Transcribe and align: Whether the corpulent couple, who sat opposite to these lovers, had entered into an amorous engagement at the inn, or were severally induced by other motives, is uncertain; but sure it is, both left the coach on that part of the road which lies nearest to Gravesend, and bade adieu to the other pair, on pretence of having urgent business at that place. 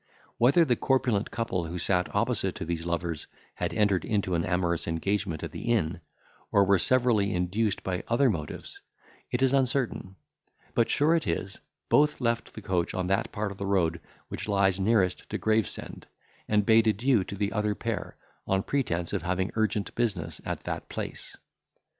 Whether 0.39 0.65
the 0.65 0.75
corpulent 0.75 1.29
couple, 1.29 1.65
who 1.65 1.77
sat 1.77 2.09
opposite 2.15 2.55
to 2.55 2.65
these 2.65 2.87
lovers, 2.87 3.27
had 3.53 3.71
entered 3.71 4.03
into 4.03 4.33
an 4.33 4.43
amorous 4.43 4.87
engagement 4.87 5.43
at 5.43 5.51
the 5.51 5.71
inn, 5.71 6.01
or 6.51 6.63
were 6.63 6.79
severally 6.79 7.35
induced 7.35 7.83
by 7.83 8.01
other 8.07 8.27
motives, 8.27 8.81
is 9.31 9.53
uncertain; 9.53 10.15
but 10.73 10.89
sure 10.89 11.15
it 11.15 11.27
is, 11.27 11.59
both 11.87 12.19
left 12.19 12.55
the 12.55 12.63
coach 12.63 12.95
on 12.95 13.05
that 13.09 13.31
part 13.31 13.51
of 13.51 13.59
the 13.59 13.67
road 13.67 14.01
which 14.27 14.47
lies 14.49 14.79
nearest 14.79 15.29
to 15.29 15.37
Gravesend, 15.37 16.07
and 16.47 16.65
bade 16.65 16.87
adieu 16.87 17.23
to 17.25 17.35
the 17.35 17.51
other 17.51 17.75
pair, 17.75 18.17
on 18.47 18.63
pretence 18.63 19.13
of 19.13 19.21
having 19.21 19.51
urgent 19.55 19.93
business 19.93 20.41
at 20.43 20.63
that 20.63 20.89
place. 20.89 21.37